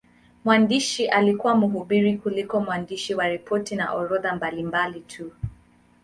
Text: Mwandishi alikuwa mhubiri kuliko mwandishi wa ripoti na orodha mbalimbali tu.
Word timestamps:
Mwandishi 0.45 1.07
alikuwa 1.07 1.55
mhubiri 1.55 2.17
kuliko 2.17 2.59
mwandishi 2.61 3.15
wa 3.15 3.27
ripoti 3.27 3.75
na 3.75 3.91
orodha 3.93 4.35
mbalimbali 4.35 4.99
tu. 4.99 5.31